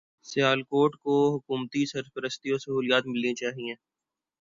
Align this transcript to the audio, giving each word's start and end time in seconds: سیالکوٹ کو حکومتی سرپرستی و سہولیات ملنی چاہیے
سیالکوٹ 0.25 0.91
کو 1.03 1.15
حکومتی 1.35 1.85
سرپرستی 1.85 2.49
و 2.51 2.57
سہولیات 2.57 3.03
ملنی 3.07 3.33
چاہیے 3.35 3.73